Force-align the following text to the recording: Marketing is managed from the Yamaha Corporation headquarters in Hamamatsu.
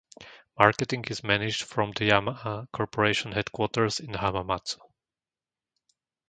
Marketing 0.57 1.03
is 1.11 1.23
managed 1.23 1.61
from 1.61 1.91
the 1.91 2.09
Yamaha 2.09 2.65
Corporation 2.71 3.33
headquarters 3.33 3.99
in 3.99 4.13
Hamamatsu. 4.13 4.79